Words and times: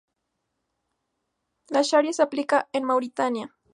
La 1.69 1.83
sharia 1.83 2.11
se 2.11 2.23
aplica 2.23 2.67
en 2.73 2.85
Mauritania. 2.85 3.55